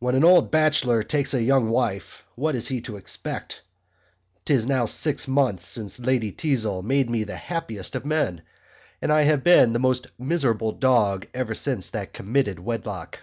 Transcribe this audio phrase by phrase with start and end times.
[0.00, 3.62] When an old Bachelor takes a young Wife what is He to expect
[4.44, 8.42] 'Tis now six months since Lady Teazle made me the happiest of men
[9.00, 13.20] and I have been the most miserable Dog ever since that ever committed wedlock.